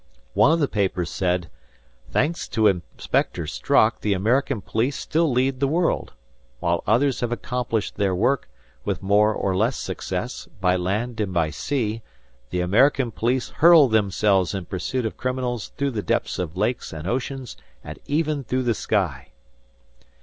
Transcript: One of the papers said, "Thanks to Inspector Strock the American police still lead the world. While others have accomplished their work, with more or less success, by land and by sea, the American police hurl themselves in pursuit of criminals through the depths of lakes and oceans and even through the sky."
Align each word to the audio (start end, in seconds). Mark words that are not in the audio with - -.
One 0.33 0.51
of 0.51 0.59
the 0.59 0.67
papers 0.67 1.11
said, 1.11 1.51
"Thanks 2.09 2.47
to 2.47 2.65
Inspector 2.65 3.45
Strock 3.45 4.01
the 4.01 4.13
American 4.13 4.59
police 4.59 4.95
still 4.95 5.31
lead 5.31 5.59
the 5.59 5.67
world. 5.67 6.13
While 6.59 6.83
others 6.87 7.19
have 7.19 7.31
accomplished 7.31 7.97
their 7.97 8.15
work, 8.15 8.49
with 8.83 9.03
more 9.03 9.31
or 9.31 9.55
less 9.55 9.77
success, 9.77 10.47
by 10.59 10.75
land 10.75 11.21
and 11.21 11.31
by 11.31 11.51
sea, 11.51 12.01
the 12.49 12.61
American 12.61 13.11
police 13.11 13.49
hurl 13.49 13.87
themselves 13.89 14.55
in 14.55 14.65
pursuit 14.65 15.05
of 15.05 15.17
criminals 15.17 15.67
through 15.77 15.91
the 15.91 16.01
depths 16.01 16.39
of 16.39 16.57
lakes 16.57 16.91
and 16.91 17.07
oceans 17.07 17.55
and 17.83 17.99
even 18.07 18.43
through 18.43 18.63
the 18.63 18.73
sky." 18.73 19.27